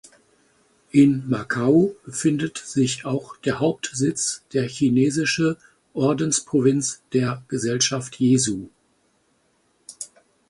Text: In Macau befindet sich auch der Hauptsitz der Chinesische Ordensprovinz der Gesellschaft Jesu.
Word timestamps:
In 0.89 1.29
Macau 1.29 1.93
befindet 2.05 2.57
sich 2.57 3.05
auch 3.05 3.37
der 3.37 3.59
Hauptsitz 3.59 4.41
der 4.51 4.67
Chinesische 4.67 5.57
Ordensprovinz 5.93 7.03
der 7.13 7.43
Gesellschaft 7.49 8.15
Jesu. 8.19 8.65